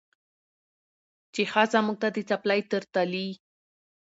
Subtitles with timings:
[1.33, 3.27] چې ښځه موږ ته د څپلۍ تر تلي